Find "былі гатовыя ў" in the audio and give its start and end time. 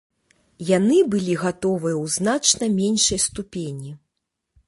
1.15-2.15